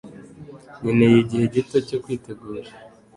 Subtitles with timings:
[0.79, 2.69] Nkeneye igihe gito cyo kwitegura.